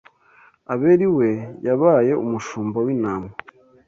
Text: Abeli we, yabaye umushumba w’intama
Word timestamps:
Abeli 0.73 1.07
we, 1.17 1.29
yabaye 1.67 2.11
umushumba 2.23 2.77
w’intama 2.85 3.29